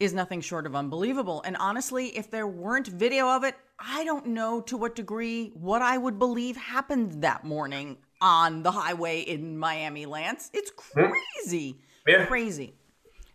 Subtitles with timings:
[0.00, 1.42] is nothing short of unbelievable.
[1.44, 5.82] And honestly, if there weren't video of it, I don't know to what degree what
[5.82, 10.50] I would believe happened that morning on the highway in Miami, Lance.
[10.52, 11.06] It's hmm.
[11.10, 11.80] crazy.
[12.06, 12.26] Yeah.
[12.26, 12.74] Crazy.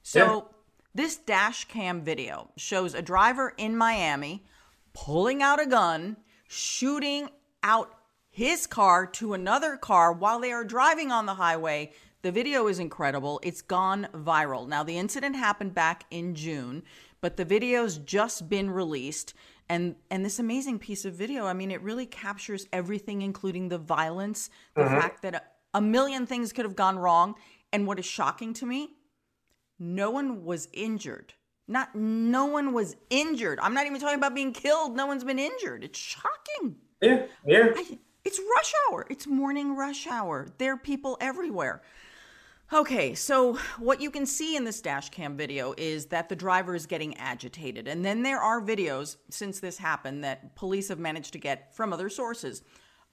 [0.02, 0.50] So,
[0.96, 4.44] this dash cam video shows a driver in Miami
[4.94, 7.29] pulling out a gun, shooting
[7.63, 7.90] out
[8.29, 11.91] his car to another car while they are driving on the highway.
[12.23, 13.41] The video is incredible.
[13.44, 14.66] It's gone viral.
[14.66, 16.84] Now, the incident happened back in June,
[17.19, 19.34] but the video's just been released.
[19.67, 23.78] And, and this amazing piece of video, I mean, it really captures everything, including the
[23.78, 25.01] violence, the mm-hmm.
[25.01, 25.41] fact that a,
[25.73, 27.35] a million things could have gone wrong.
[27.73, 28.91] And what is shocking to me,
[29.78, 31.34] no one was injured.
[31.67, 33.59] Not no one was injured.
[33.61, 34.95] I'm not even talking about being killed.
[34.95, 35.84] No one's been injured.
[35.84, 36.75] It's shocking.
[37.01, 37.72] Yeah, yeah.
[37.75, 39.05] I, it's rush hour.
[39.09, 40.47] It's morning rush hour.
[40.57, 41.81] There are people everywhere.
[42.73, 46.73] Okay, so what you can see in this dash cam video is that the driver
[46.73, 47.88] is getting agitated.
[47.88, 51.94] And then there are videos since this happened that police have managed to get from
[51.94, 52.63] other sources.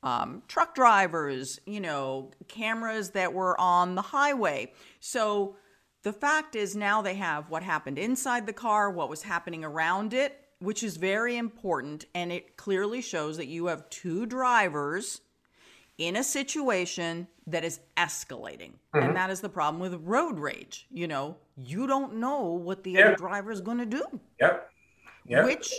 [0.03, 4.73] Um, truck drivers, you know, cameras that were on the highway.
[4.99, 5.57] So
[6.05, 10.15] the fact is now they have what happened inside the car, what was happening around
[10.15, 12.07] it, which is very important.
[12.15, 15.21] And it clearly shows that you have two drivers
[16.01, 18.73] in a situation that is escalating.
[18.95, 19.15] And mm-hmm.
[19.15, 20.87] that is the problem with road rage.
[20.91, 24.03] You know, you don't know what the other driver is going to do,
[24.41, 24.71] Yep.
[25.27, 25.45] Yep.
[25.45, 25.75] which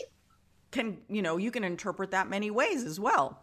[0.69, 3.39] can, you know, you can interpret that many ways as well.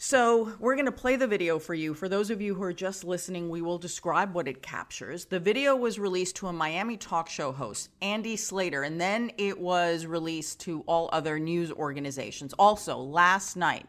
[0.00, 1.92] So, we're going to play the video for you.
[1.92, 5.24] For those of you who are just listening, we will describe what it captures.
[5.24, 9.58] The video was released to a Miami talk show host, Andy Slater, and then it
[9.58, 12.52] was released to all other news organizations.
[12.60, 13.86] Also, last night,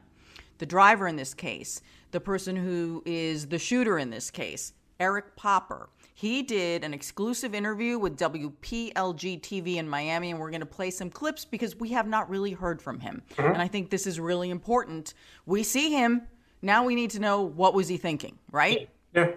[0.60, 5.36] the driver in this case, the person who is the shooter in this case, Eric
[5.36, 5.90] Popper.
[6.14, 10.92] He did an exclusive interview with WPLG TV in Miami, and we're going to play
[10.92, 13.22] some clips because we have not really heard from him.
[13.38, 15.14] And I think this is really important.
[15.46, 16.24] We see him.
[16.62, 18.90] Now we need to know what was he thinking, right?
[19.16, 19.32] Yeah.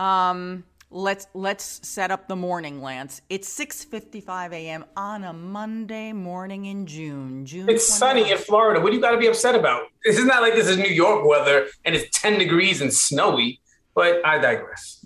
[0.00, 3.22] Um, let's let's set up the morning, Lance.
[3.28, 4.84] It's 6:55 a.m.
[4.96, 7.44] on a Monday morning in June.
[7.44, 7.68] June.
[7.68, 8.80] It's sunny in Florida.
[8.80, 9.84] What do you got to be upset about?
[10.04, 13.60] This is not like this is New York weather and it's 10 degrees and snowy,
[13.94, 15.04] but I digress.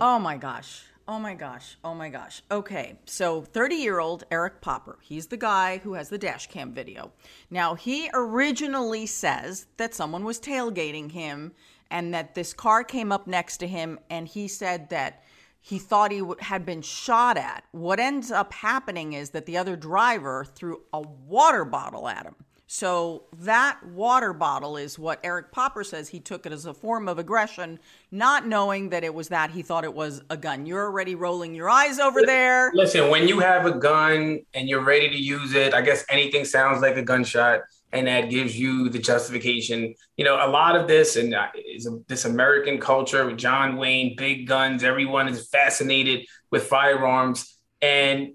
[0.00, 0.84] Oh my gosh.
[1.08, 1.76] Oh my gosh.
[1.82, 2.42] Oh my gosh.
[2.50, 2.96] Okay.
[3.06, 7.12] So 30 year old Eric Popper, he's the guy who has the dash cam video.
[7.50, 11.52] Now, he originally says that someone was tailgating him
[11.92, 15.22] and that this car came up next to him and he said that
[15.60, 17.62] he thought he w- had been shot at.
[17.70, 22.34] What ends up happening is that the other driver threw a water bottle at him.
[22.66, 27.06] So that water bottle is what Eric Popper says he took it as a form
[27.06, 27.78] of aggression,
[28.10, 30.64] not knowing that it was that he thought it was a gun.
[30.64, 32.72] You're already rolling your eyes over there.
[32.74, 36.46] Listen, when you have a gun and you're ready to use it, I guess anything
[36.46, 37.60] sounds like a gunshot,
[37.92, 39.94] and that gives you the justification.
[40.16, 44.16] You know, a lot of this and uh, is this American culture with John Wayne,
[44.16, 44.82] big guns.
[44.82, 48.34] Everyone is fascinated with firearms, and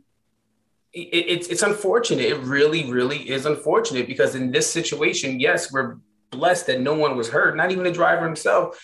[0.93, 2.25] it, it's it's unfortunate.
[2.25, 5.97] It really, really is unfortunate because in this situation, yes, we're
[6.29, 8.79] blessed that no one was hurt, not even the driver himself.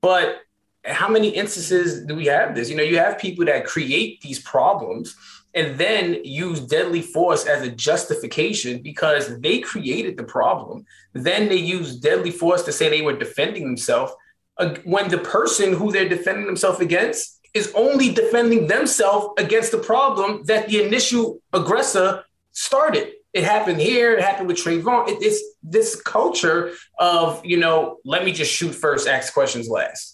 [0.00, 0.40] But
[0.84, 2.68] how many instances do we have this?
[2.68, 5.16] You know, you have people that create these problems
[5.54, 10.84] and then use deadly force as a justification because they created the problem.
[11.12, 14.12] Then they use deadly force to say they were defending themselves
[14.58, 19.78] uh, when the person who they're defending themselves against is only defending themselves against the
[19.78, 23.12] problem that the initial aggressor started.
[23.32, 24.16] It happened here.
[24.16, 25.08] It happened with Trayvon.
[25.08, 30.13] It, it's this culture of you know, let me just shoot first, ask questions last.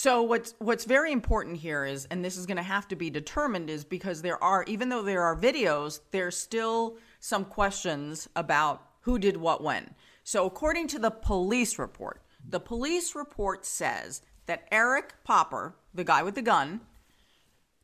[0.00, 3.10] So what's what's very important here is, and this is going to have to be
[3.10, 8.80] determined, is because there are, even though there are videos, there's still some questions about
[9.00, 9.96] who did what when.
[10.22, 16.22] So according to the police report, the police report says that Eric Popper, the guy
[16.22, 16.80] with the gun,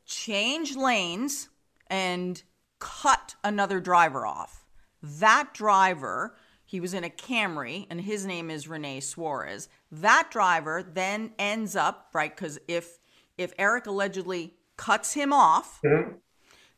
[0.07, 1.49] changed lanes
[1.89, 2.41] and
[2.79, 4.65] cut another driver off.
[5.03, 9.69] That driver, he was in a Camry, and his name is Rene Suarez.
[10.01, 12.99] That driver then ends up right because if
[13.39, 15.81] if Eric allegedly cuts him off,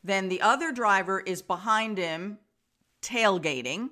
[0.03, 2.37] then the other driver is behind him
[3.01, 3.89] tailgating.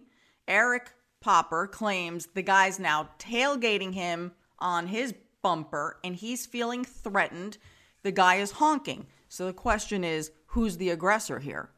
[0.47, 0.91] Eric
[1.21, 7.57] Popper claims the guy's now tailgating him on his bumper and he's feeling threatened.
[8.03, 9.07] The guy is honking.
[9.27, 11.71] So the question is who's the aggressor here?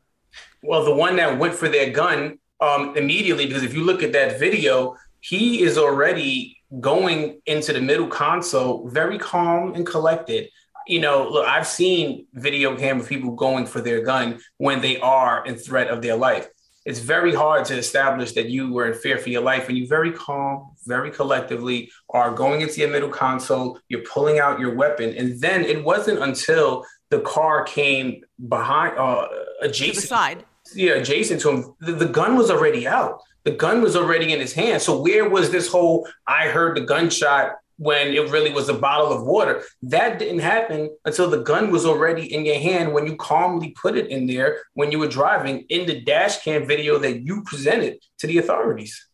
[0.62, 4.12] Well, the one that went for their gun um, immediately, because if you look at
[4.12, 10.50] that video, he is already going into the middle console, very calm and collected.
[10.88, 15.00] You know, look, I've seen video cam of people going for their gun when they
[15.00, 16.48] are in threat of their life.
[16.86, 19.88] It's very hard to establish that you were in fear for your life, and you
[19.88, 23.78] very calm, very collectively are going into your middle console.
[23.90, 29.28] You're pulling out your weapon, and then it wasn't until the car came behind, uh,
[29.62, 30.46] adjacent To the side.
[30.76, 33.20] yeah, adjacent to him, the, the gun was already out.
[33.48, 34.82] The gun was already in his hand.
[34.82, 39.14] So where was this whole I heard the gunshot when it really was a bottle
[39.14, 39.64] of water?
[39.84, 43.96] That didn't happen until the gun was already in your hand when you calmly put
[43.96, 48.00] it in there when you were driving in the dash cam video that you presented
[48.18, 49.08] to the authorities.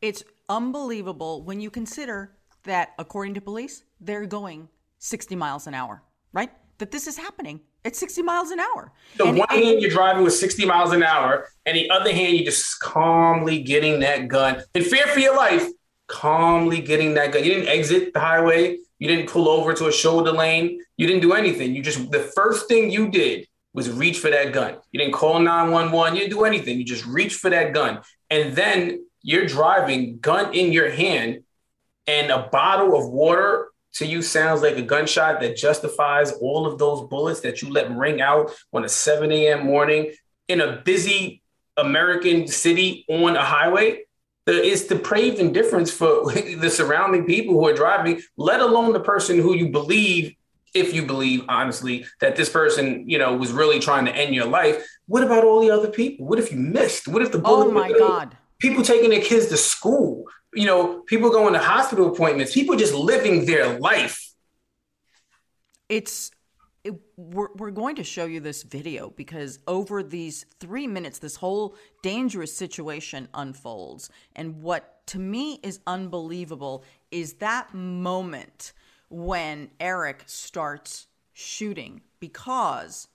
[0.00, 2.32] It's unbelievable when you consider
[2.64, 6.50] that, according to police, they're going 60 miles an hour, right?
[6.78, 8.92] That this is happening at 60 miles an hour.
[9.16, 12.12] The And- one and- hand you're driving with 60 miles an hour, and the other
[12.12, 15.66] hand you're just calmly getting that gun in fear for your life,
[16.08, 17.44] calmly getting that gun.
[17.44, 21.22] You didn't exit the highway, you didn't pull over to a shoulder lane, you didn't
[21.22, 21.74] do anything.
[21.74, 24.76] You just the first thing you did was reach for that gun.
[24.92, 26.78] You didn't call 911, you didn't do anything.
[26.78, 28.00] You just reached for that gun.
[28.30, 31.42] And then you're driving, gun in your hand,
[32.06, 36.78] and a bottle of water to you sounds like a gunshot that justifies all of
[36.78, 39.64] those bullets that you let ring out on a 7 a.m.
[39.64, 40.12] morning
[40.48, 41.42] in a busy
[41.76, 44.04] American city on a highway.
[44.46, 49.54] It's depraved indifference for the surrounding people who are driving, let alone the person who
[49.54, 50.34] you believe,
[50.74, 54.46] if you believe honestly, that this person, you know, was really trying to end your
[54.46, 54.84] life.
[55.06, 56.26] What about all the other people?
[56.26, 57.06] What if you missed?
[57.08, 57.68] What if the oh bullet?
[57.68, 58.36] oh my God.
[58.58, 62.94] people taking their kids to school, you know, people going to hospital appointments, people just
[62.94, 64.32] living their life.
[65.88, 66.30] it's
[66.84, 71.36] it, we're, we're going to show you this video because over these three minutes this
[71.36, 78.72] whole dangerous situation unfolds and what to me is unbelievable is that moment
[79.10, 83.06] when eric starts shooting because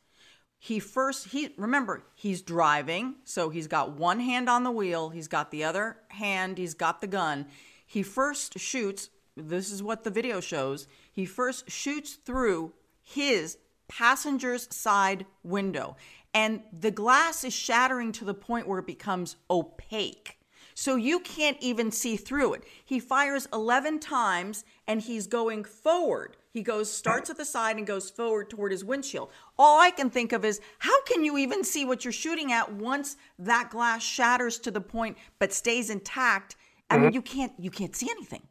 [0.59, 5.27] he first he remember he's driving so he's got one hand on the wheel he's
[5.27, 7.45] got the other hand he's got the gun
[7.85, 12.73] he first shoots this is what the video shows he first shoots through
[13.03, 15.95] his passenger's side window
[16.33, 20.37] and the glass is shattering to the point where it becomes opaque
[20.75, 22.63] So you can't even see through it.
[22.85, 26.37] He fires 11 times and he's going forward.
[26.57, 29.29] He goes, starts at the side and goes forward toward his windshield.
[29.59, 32.73] All I can think of is how can you even see what you're shooting at
[32.73, 36.55] once that glass shatters to the point but stays intact?
[36.89, 37.03] I mm-hmm.
[37.03, 38.41] mean, you can't you can't see anything.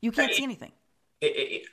[0.00, 0.72] You can't see anything.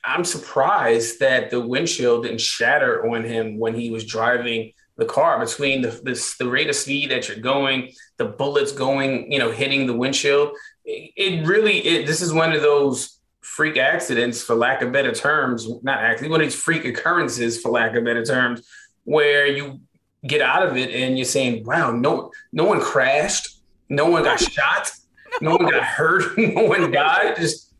[0.05, 5.39] I'm surprised that the windshield didn't shatter on him when he was driving the car
[5.43, 9.50] between the this, the rate of speed that you're going, the bullets going, you know,
[9.50, 10.55] hitting the windshield.
[10.85, 15.12] It, it really, it, this is one of those freak accidents, for lack of better
[15.12, 18.67] terms, not actually one of these freak occurrences, for lack of better terms,
[19.03, 19.81] where you
[20.25, 24.39] get out of it and you're saying, "Wow, no, no one crashed, no one got
[24.51, 24.91] shot,
[25.41, 27.74] no one got hurt, no one died." Just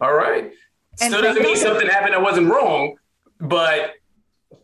[0.00, 0.52] all right.
[0.96, 2.96] Still doesn't mean something happened that wasn't wrong,
[3.38, 3.94] but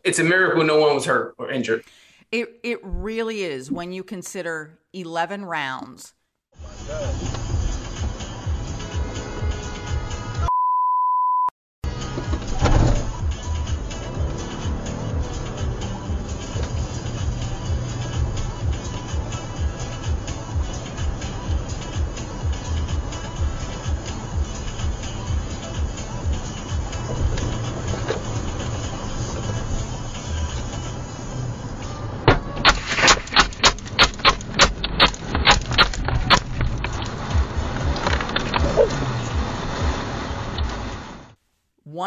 [0.03, 1.83] it's a miracle no one was hurt or injured.
[2.31, 6.13] It it really is when you consider 11 rounds.
[6.89, 7.26] Oh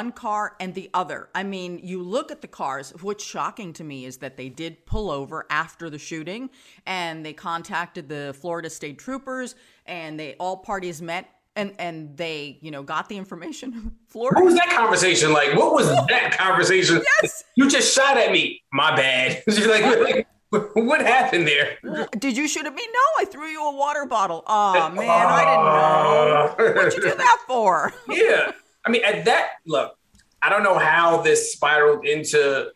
[0.00, 1.28] one car and the other.
[1.34, 2.94] I mean, you look at the cars.
[3.02, 6.48] What's shocking to me is that they did pull over after the shooting
[6.86, 9.54] and they contacted the Florida State Troopers
[9.84, 13.94] and they all parties met and and they you know got the information.
[14.08, 14.36] Florida.
[14.40, 15.54] What was that conversation like?
[15.54, 17.02] What was that conversation?
[17.20, 18.62] yes, you just shot at me.
[18.72, 19.42] My bad.
[19.46, 21.78] like, like, what happened there?
[22.18, 22.82] Did you shoot at me?
[22.90, 24.44] No, I threw you a water bottle.
[24.46, 26.74] Oh man, I didn't know.
[26.74, 27.92] What'd you do that for?
[28.08, 28.52] yeah.
[28.84, 29.96] I mean, at that look,
[30.42, 32.72] I don't know how this spiraled into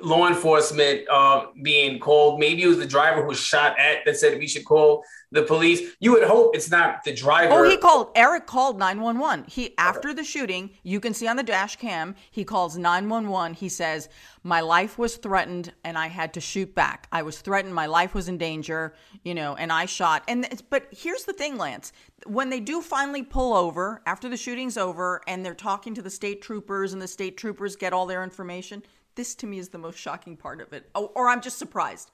[0.00, 2.38] law enforcement uh, being called.
[2.38, 5.42] Maybe it was the driver who was shot at that said we should call the
[5.42, 5.94] police.
[6.00, 7.52] You would hope it's not the driver.
[7.52, 8.10] Oh, he called.
[8.14, 9.46] Eric called 911.
[9.48, 13.54] He after the shooting, you can see on the dash cam, he calls 911.
[13.54, 14.08] He says,
[14.42, 17.08] "My life was threatened and I had to shoot back.
[17.12, 20.86] I was threatened, my life was in danger, you know, and I shot." And but
[20.90, 21.92] here's the thing, Lance.
[22.26, 26.10] When they do finally pull over after the shooting's over and they're talking to the
[26.10, 28.82] state troopers and the state troopers get all their information,
[29.18, 30.88] this to me is the most shocking part of it.
[30.94, 32.12] Oh, or I'm just surprised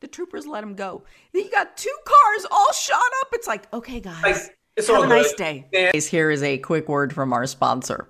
[0.00, 1.02] the troopers let him go.
[1.32, 3.28] He got two cars all shot up.
[3.32, 5.66] It's like, okay, guys, like, it's have a nice day.
[5.72, 5.92] Yeah.
[5.96, 8.08] Here is a quick word from our sponsor.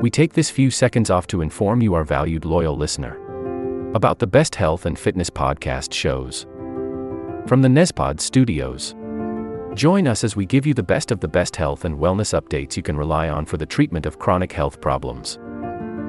[0.00, 3.18] We take this few seconds off to inform you, our valued loyal listener,
[3.94, 6.46] about the best health and fitness podcast shows
[7.46, 8.94] from the Nezpod studios.
[9.74, 12.76] Join us as we give you the best of the best health and wellness updates
[12.78, 15.38] you can rely on for the treatment of chronic health problems.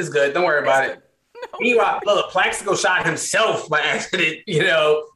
[0.00, 0.34] It's good.
[0.34, 1.02] Don't worry about it.
[1.42, 1.58] No.
[1.58, 4.40] Meanwhile, look, Plaxico shot himself by accident.
[4.46, 5.06] You know,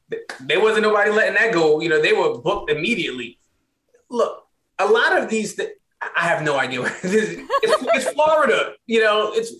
[0.40, 1.82] there wasn't nobody letting that go.
[1.82, 3.38] You know, they were booked immediately.
[4.08, 4.42] Look,
[4.78, 6.80] a lot of these, th- I have no idea.
[7.02, 8.72] it's, it's, Florida.
[8.86, 9.52] You know, it's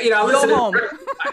[0.00, 0.88] you know, I listen, to,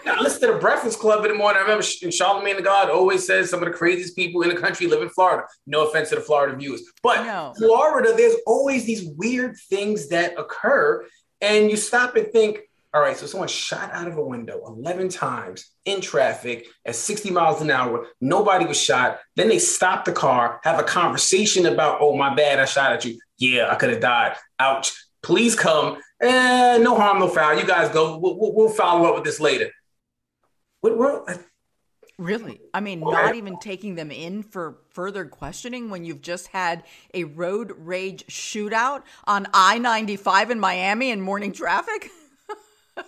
[0.06, 1.58] I listen to the Breakfast Club in the morning.
[1.58, 4.86] I remember Charlemagne the God always says some of the craziest people in the country
[4.88, 5.46] live in Florida.
[5.66, 7.54] No offense to the Florida viewers, but no.
[7.56, 11.06] Florida, there's always these weird things that occur,
[11.40, 12.60] and you stop and think,
[12.98, 17.30] all right, so someone shot out of a window 11 times in traffic at 60
[17.30, 18.08] miles an hour.
[18.20, 19.20] Nobody was shot.
[19.36, 23.04] Then they stop the car, have a conversation about, oh, my bad, I shot at
[23.04, 23.20] you.
[23.38, 24.34] Yeah, I could have died.
[24.58, 24.92] Ouch.
[25.22, 25.98] Please come.
[26.20, 27.56] Eh, no harm, no foul.
[27.56, 28.18] You guys go.
[28.18, 29.70] We'll, we'll follow up with this later.
[30.80, 31.40] What, what,
[32.18, 32.60] Really?
[32.74, 36.82] I mean, not even taking them in for further questioning when you've just had
[37.14, 42.10] a road rage shootout on I 95 in Miami in morning traffic?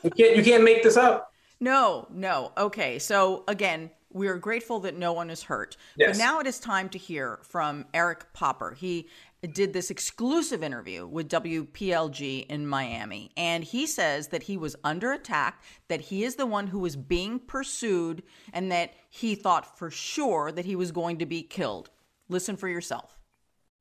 [0.02, 1.32] you, can't, you can't make this up.
[1.60, 2.52] No, no.
[2.56, 2.98] Okay.
[2.98, 5.76] So, again, we are grateful that no one is hurt.
[5.96, 6.16] Yes.
[6.16, 8.74] But now it is time to hear from Eric Popper.
[8.74, 9.08] He
[9.52, 13.30] did this exclusive interview with WPLG in Miami.
[13.36, 16.96] And he says that he was under attack, that he is the one who was
[16.96, 21.90] being pursued, and that he thought for sure that he was going to be killed.
[22.28, 23.18] Listen for yourself.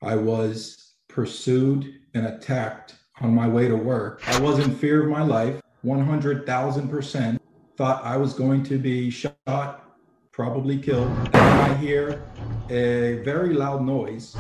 [0.02, 4.22] I was pursued and attacked on my way to work.
[4.28, 7.40] I was in fear of my life, 100,000%.
[7.78, 9.96] Thought I was going to be shot,
[10.32, 11.08] probably killed.
[11.08, 12.24] And I hear
[12.70, 14.36] a very loud noise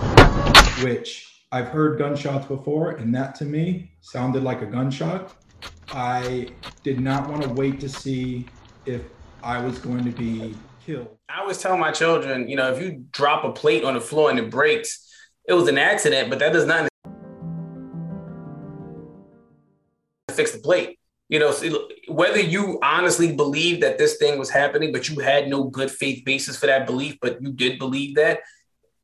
[0.81, 5.36] which I've heard gunshots before, and that to me sounded like a gunshot.
[5.91, 6.50] I
[6.84, 8.46] did not want to wait to see
[8.86, 9.01] if
[9.41, 10.55] I was going to be
[10.86, 11.17] killed.
[11.27, 14.29] I always tell my children, you know, if you drop a plate on the floor
[14.29, 15.12] and it breaks,
[15.48, 16.88] it was an accident, but that does not
[20.31, 21.00] fix the plate.
[21.29, 21.53] You know,
[22.07, 26.25] whether you honestly believe that this thing was happening, but you had no good faith
[26.25, 28.39] basis for that belief, but you did believe that,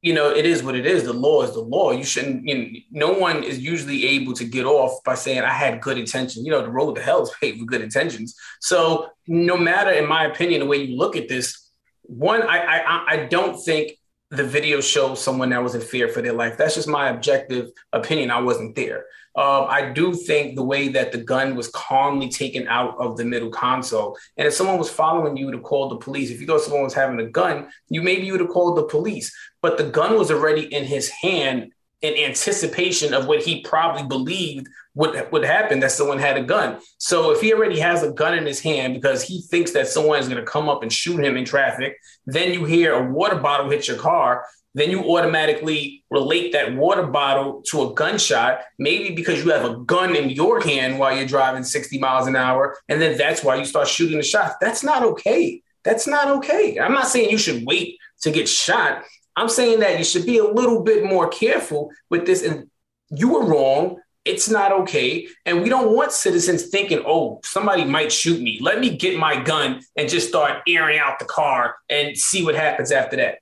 [0.01, 1.03] you know, it is what it is.
[1.03, 1.91] The law is the law.
[1.91, 5.51] You shouldn't, you know, no one is usually able to get off by saying, I
[5.51, 6.44] had good intention.
[6.44, 8.36] You know, the road to hell is paved with good intentions.
[8.60, 11.70] So no matter, in my opinion, the way you look at this,
[12.01, 13.94] one, I I, I don't think
[14.32, 16.58] the video shows someone that was in fear for their life.
[16.58, 18.32] That's just my objective opinion.
[18.32, 19.05] I wasn't there.
[19.38, 23.25] Um, I do think the way that the gun was calmly taken out of the
[23.25, 26.62] middle console, and if someone was following you to call the police, if you thought
[26.62, 29.36] someone was having a gun, you maybe you would have called the police.
[29.62, 31.74] But the gun was already in his hand
[32.06, 36.80] in anticipation of what he probably believed would would happen that someone had a gun.
[36.98, 40.20] So if he already has a gun in his hand because he thinks that someone
[40.20, 43.36] is going to come up and shoot him in traffic, then you hear a water
[43.36, 44.46] bottle hit your car,
[44.76, 49.78] then you automatically relate that water bottle to a gunshot, maybe because you have a
[49.78, 52.78] gun in your hand while you're driving 60 miles an hour.
[52.89, 54.56] And then that's why you start shooting the shot.
[54.60, 55.62] That's not okay.
[55.84, 56.78] That's not okay.
[56.78, 59.04] I'm not saying you should wait to get shot.
[59.36, 62.41] I'm saying that you should be a little bit more careful with this.
[62.41, 62.69] And
[63.10, 64.00] you were wrong.
[64.24, 65.28] It's not okay.
[65.45, 68.60] And we don't want citizens thinking, oh, somebody might shoot me.
[68.62, 72.56] Let me get my gun and just start airing out the car and see what
[72.56, 73.39] happens after that.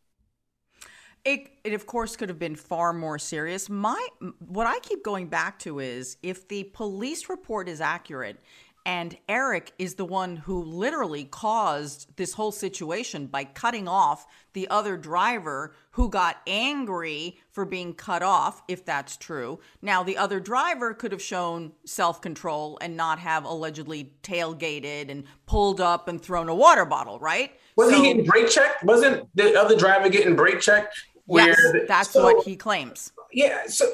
[1.23, 3.69] It, it of course could have been far more serious.
[3.69, 4.08] My
[4.39, 8.41] what I keep going back to is if the police report is accurate
[8.86, 14.67] and Eric is the one who literally caused this whole situation by cutting off the
[14.67, 19.60] other driver who got angry for being cut off, if that's true.
[19.82, 25.24] Now, the other driver could have shown self control and not have allegedly tailgated and
[25.46, 27.52] pulled up and thrown a water bottle, right?
[27.78, 28.84] Was so, he getting brake checked?
[28.84, 30.98] Wasn't the other driver getting brake checked?
[31.28, 33.13] Yes, that's so, what he claims.
[33.32, 33.65] Yeah.
[33.67, 33.93] So,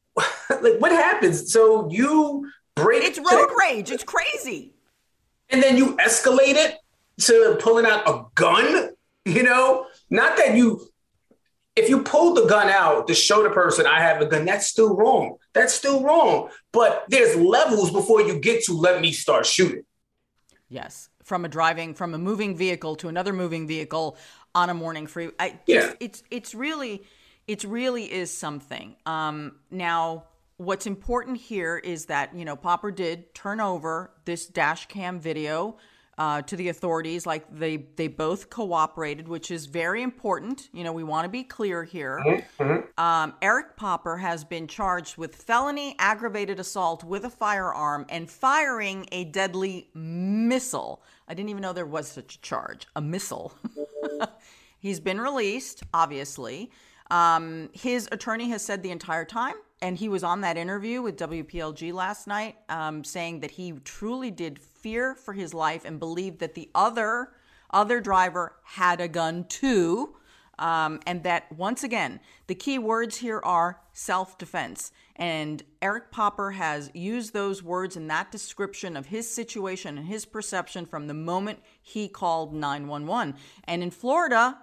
[0.50, 1.52] like, what happens?
[1.52, 3.02] So you break.
[3.04, 3.90] It's road rage.
[3.90, 4.72] It's crazy.
[5.50, 6.78] And then you escalate it
[7.22, 8.90] to pulling out a gun.
[9.24, 10.88] You know, not that you.
[11.76, 14.68] If you pull the gun out to show the person I have a gun, that's
[14.68, 15.38] still wrong.
[15.54, 16.50] That's still wrong.
[16.70, 19.84] But there's levels before you get to let me start shooting.
[20.68, 24.16] Yes, from a driving from a moving vehicle to another moving vehicle
[24.54, 25.30] on a morning free.
[25.38, 25.78] I, yeah.
[25.78, 27.02] It's, it's, it's really
[27.46, 28.96] it really is something.
[29.04, 30.24] Um, now,
[30.56, 35.76] what's important here is that you know Popper did turn over this dash cam video
[36.18, 37.26] uh, to the authorities.
[37.26, 40.68] Like they they both cooperated, which is very important.
[40.72, 42.22] You know, we want to be clear here.
[42.24, 42.62] Mm-hmm.
[42.62, 42.80] mm-hmm.
[42.96, 49.06] Um, Eric Popper has been charged with felony aggravated assault with a firearm and firing
[49.10, 51.02] a deadly missile.
[51.26, 53.52] I didn't even know there was such a charge, a missile.
[54.78, 56.70] He's been released, obviously.
[57.10, 59.54] Um, his attorney has said the entire time,
[59.84, 64.30] and he was on that interview with WPLG last night, um, saying that he truly
[64.30, 67.32] did fear for his life and believed that the other
[67.70, 70.16] other driver had a gun too.
[70.58, 74.90] Um, and that once again, the key words here are self defense.
[75.16, 80.24] And Eric Popper has used those words in that description of his situation and his
[80.24, 83.34] perception from the moment he called 911.
[83.64, 84.56] And in Florida,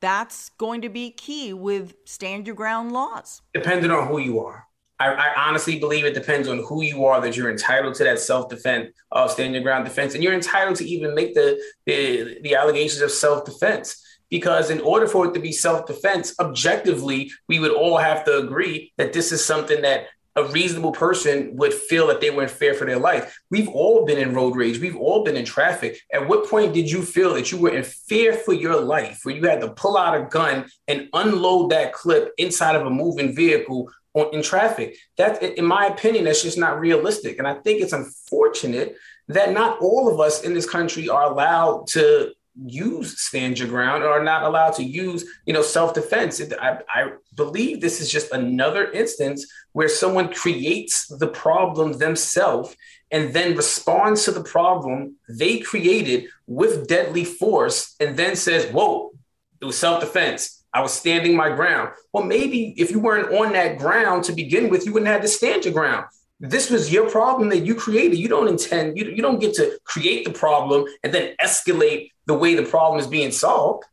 [0.00, 3.42] that's going to be key with stand your ground laws.
[3.54, 4.64] Depending on who you are.
[5.00, 8.18] I, I, honestly believe it depends on who you are that you're entitled to that
[8.18, 12.38] self defense, uh, stand your ground defense, and you're entitled to even make the the,
[12.42, 14.04] the allegations of self defense.
[14.30, 18.38] Because in order for it to be self defense, objectively, we would all have to
[18.38, 20.06] agree that this is something that
[20.38, 23.38] a reasonable person would feel that they were in fear for their life.
[23.50, 24.78] We've all been in road rage.
[24.78, 26.00] We've all been in traffic.
[26.12, 29.34] At what point did you feel that you were in fear for your life, where
[29.34, 33.34] you had to pull out a gun and unload that clip inside of a moving
[33.34, 34.96] vehicle on, in traffic?
[35.16, 37.38] That, in my opinion, that's just not realistic.
[37.38, 38.96] And I think it's unfortunate
[39.28, 42.32] that not all of us in this country are allowed to
[42.66, 46.40] use stand your ground or are not allowed to use you know self-defense.
[46.60, 52.74] I, I believe this is just another instance where someone creates the problem themselves
[53.10, 59.12] and then responds to the problem they created with deadly force and then says whoa
[59.60, 60.64] it was self-defense.
[60.72, 61.90] I was standing my ground.
[62.12, 65.28] Well maybe if you weren't on that ground to begin with you wouldn't have to
[65.28, 66.06] stand your ground
[66.40, 68.18] this was your problem that you created.
[68.18, 72.34] You don't intend, you, you don't get to create the problem and then escalate the
[72.34, 73.84] way the problem is being solved.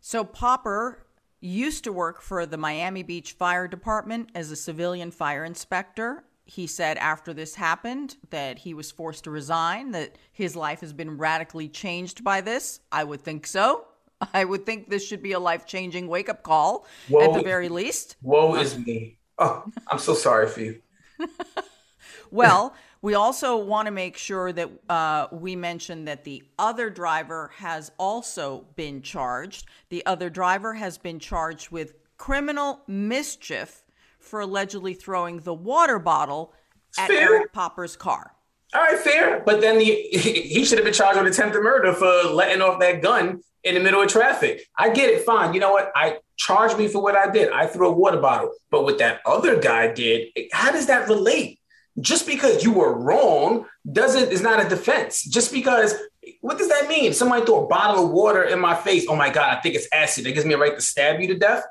[0.00, 1.06] So Popper
[1.40, 6.24] used to work for the Miami Beach Fire Department as a civilian fire inspector.
[6.46, 10.92] He said after this happened that he was forced to resign, that his life has
[10.92, 12.80] been radically changed by this.
[12.90, 13.86] I would think so.
[14.34, 16.86] I would think this should be a life changing wake up call
[17.20, 18.16] at the very least.
[18.22, 19.18] Woe is me.
[19.38, 20.80] Oh, I'm so sorry for you.
[22.30, 27.50] well, we also want to make sure that uh, we mention that the other driver
[27.56, 29.66] has also been charged.
[29.90, 33.82] The other driver has been charged with criminal mischief
[34.18, 36.54] for allegedly throwing the water bottle
[36.98, 37.34] at fair.
[37.34, 38.32] Eric Popper's car.
[38.74, 39.42] All right, fair.
[39.44, 43.02] But then the, he should have been charged with attempted murder for letting off that
[43.02, 44.66] gun in the middle of traffic.
[44.76, 45.54] I get it, fine.
[45.54, 45.92] You know what?
[45.94, 47.50] I charge me for what I did.
[47.50, 48.52] I threw a water bottle.
[48.70, 51.60] But what that other guy did, how does that relate?
[52.00, 55.22] Just because you were wrong doesn't is not a defense.
[55.22, 55.94] Just because
[56.40, 57.12] what does that mean?
[57.12, 59.06] Somebody threw a bottle of water in my face.
[59.08, 60.24] Oh my God, I think it's acid.
[60.24, 61.64] That gives me a right to stab you to death.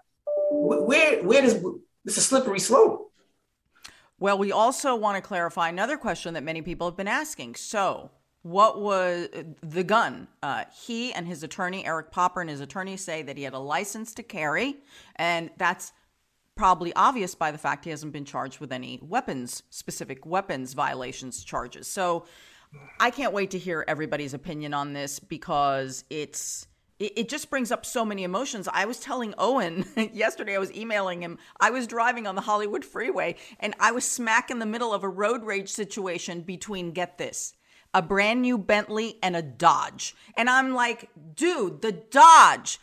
[0.52, 1.62] Where where does
[2.06, 3.12] this a slippery slope?
[4.20, 7.56] Well, we also want to clarify another question that many people have been asking.
[7.56, 8.10] So,
[8.44, 9.30] what was
[9.62, 10.28] the gun?
[10.42, 13.60] Uh, he and his attorney, Eric Popper, and his attorney say that he had a
[13.60, 14.78] license to carry,
[15.16, 15.92] and that's
[16.56, 21.44] probably obvious by the fact he hasn't been charged with any weapons, specific weapons violations
[21.44, 21.88] charges.
[21.88, 22.26] So,
[23.00, 26.68] I can't wait to hear everybody's opinion on this because it's
[27.00, 28.70] it, just brings up so many emotions.
[28.72, 31.38] I was telling Owen yesterday, I was emailing him.
[31.60, 35.04] I was driving on the Hollywood freeway and I was smack in the middle of
[35.04, 37.56] a road rage situation between, get this,
[37.94, 40.16] a brand new Bentley and a Dodge.
[40.36, 42.80] And I'm like, dude, the Dodge.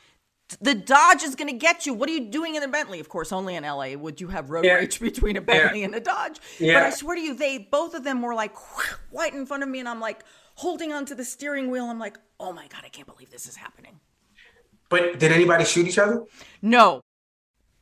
[0.61, 1.95] The Dodge is going to get you.
[1.95, 2.99] What are you doing in the Bentley?
[2.99, 4.75] Of course, only in LA would you have road yeah.
[4.75, 5.85] rage between a Bentley yeah.
[5.85, 6.41] and a Dodge.
[6.59, 6.75] Yeah.
[6.75, 8.55] But I swear to you, they both of them were like
[9.13, 10.25] right in front of me, and I'm like
[10.57, 11.85] holding onto the steering wheel.
[11.85, 14.01] I'm like, oh my god, I can't believe this is happening.
[14.89, 16.25] But did anybody shoot each other?
[16.61, 17.01] No.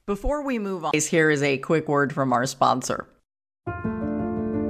[0.05, 3.09] Before we move on, here is a quick word from our sponsor.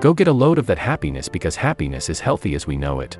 [0.00, 3.16] Go get a load of that happiness because happiness is healthy as we know it.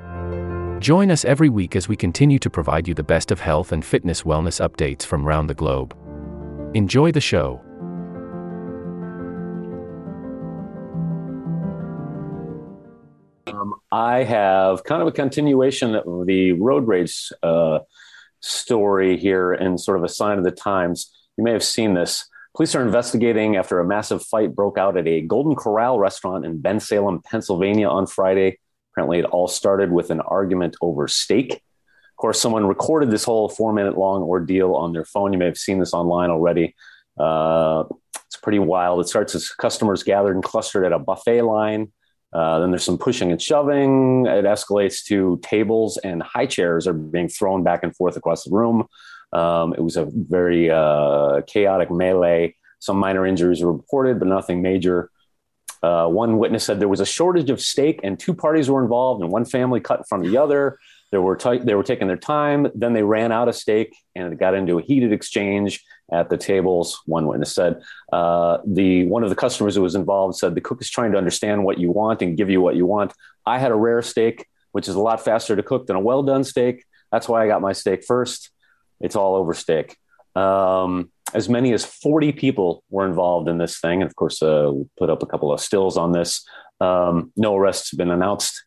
[0.79, 3.83] Join us every week as we continue to provide you the best of health and
[3.83, 5.95] fitness wellness updates from around the globe.
[6.75, 7.61] Enjoy the show.
[13.91, 17.79] I have kind of a continuation of the road rage uh,
[18.41, 21.11] story here and sort of a sign of the times.
[21.37, 22.29] You may have seen this.
[22.57, 26.59] Police are investigating after a massive fight broke out at a Golden Corral restaurant in
[26.59, 28.57] Bensalem, Pennsylvania on Friday.
[28.91, 31.53] Apparently, it all started with an argument over steak.
[31.53, 35.33] Of course, someone recorded this whole four minute long ordeal on their phone.
[35.33, 36.73] You may have seen this online already.
[37.15, 37.83] Uh,
[38.25, 39.01] it's pretty wild.
[39.01, 41.91] It starts as customers gathered and clustered at a buffet line.
[42.33, 44.25] Uh, then there's some pushing and shoving.
[44.25, 48.55] It escalates to tables and high chairs are being thrown back and forth across the
[48.55, 48.87] room.
[49.33, 52.55] Um, it was a very uh, chaotic melee.
[52.79, 55.09] Some minor injuries were reported, but nothing major.
[55.83, 59.21] Uh, one witness said there was a shortage of steak and two parties were involved,
[59.21, 60.77] and one family cut in front of the other.
[61.11, 62.67] They were t- they were taking their time.
[62.75, 66.37] Then they ran out of steak, and it got into a heated exchange at the
[66.37, 67.01] tables.
[67.05, 70.81] One witness said uh, the one of the customers who was involved said the cook
[70.81, 73.13] is trying to understand what you want and give you what you want.
[73.45, 76.23] I had a rare steak, which is a lot faster to cook than a well
[76.23, 76.83] done steak.
[77.11, 78.49] That's why I got my steak first.
[78.99, 79.97] It's all over steak.
[80.35, 84.01] Um, as many as 40 people were involved in this thing.
[84.01, 86.45] And of course, uh, we put up a couple of stills on this.
[86.79, 88.63] Um, no arrests have been announced.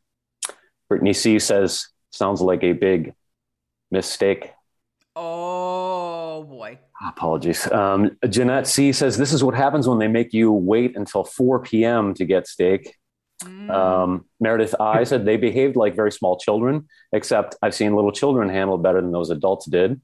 [0.89, 3.15] Brittany C says, sounds like a big
[3.91, 4.53] mistake.
[5.17, 6.79] Oh boy.
[7.07, 7.71] Apologies.
[7.71, 11.61] Um, Jeanette C says, this is what happens when they make you wait until 4
[11.63, 12.15] p.m.
[12.15, 12.95] to get steak.
[13.71, 18.49] Um, Meredith I said they behaved like very small children, except I've seen little children
[18.51, 20.01] handle better than those adults did.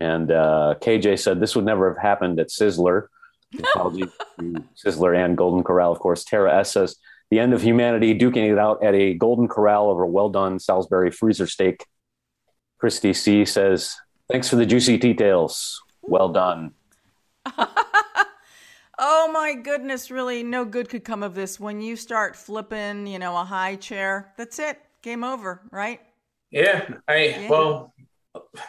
[0.00, 3.08] And uh, KJ said this would never have happened at Sizzler.
[3.58, 4.04] Apology
[4.38, 6.24] to Sizzler and Golden Corral, of course.
[6.24, 6.96] Tara S says
[7.30, 11.10] the end of humanity duking it out at a Golden Corral over well done Salisbury
[11.10, 11.84] freezer steak.
[12.78, 13.96] Christy C says
[14.30, 15.82] thanks for the juicy details.
[16.02, 16.72] Well done.
[19.02, 21.58] Oh my goodness, really, no good could come of this.
[21.58, 24.78] When you start flipping, you know, a high chair, that's it.
[25.00, 26.02] Game over, right?
[26.50, 26.86] Yeah.
[27.08, 27.94] I well,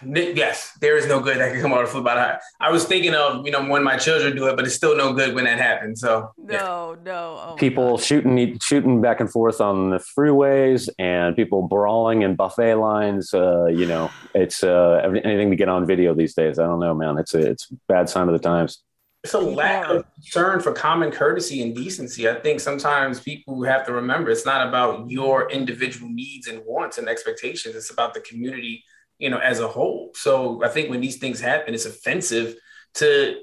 [0.04, 2.40] yes, there is no good that can come out of flip out high.
[2.60, 5.14] I was thinking of you know when my children do it, but it's still no
[5.14, 6.02] good when that happens.
[6.02, 7.40] So No, no.
[7.46, 12.76] Oh, people shooting shooting back and forth on the freeways and people brawling in buffet
[12.76, 13.34] lines.
[13.34, 16.60] Uh, you know, it's uh, anything to get on video these days.
[16.60, 17.18] I don't know, man.
[17.18, 18.84] It's a it's a bad sign of the times.
[19.24, 22.28] it's a lack of concern for common courtesy and decency.
[22.28, 26.98] I think sometimes people have to remember it's not about your individual needs and wants
[26.98, 27.76] and expectations.
[27.76, 28.84] It's about the community,
[29.22, 30.12] you know, as a whole.
[30.16, 32.56] So I think when these things happen, it's offensive
[32.96, 33.36] to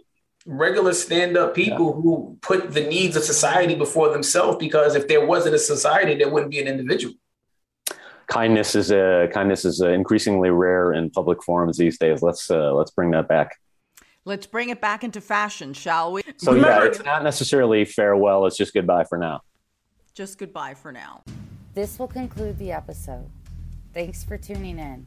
[0.45, 5.55] regular stand-up people who put the needs of society before themselves because if there wasn't
[5.55, 7.15] a society, there wouldn't be an individual.
[8.27, 12.21] Kindness is a kindness is uh increasingly rare in public forums these days.
[12.21, 13.57] Let's uh, let's bring that back.
[14.27, 16.23] Let's bring it back into fashion, shall we?
[16.37, 18.45] So yeah, it's not necessarily farewell.
[18.47, 19.41] It's just goodbye for now.
[20.13, 21.23] Just goodbye for now.
[21.73, 23.31] This will conclude the episode.
[23.95, 25.07] Thanks for tuning in.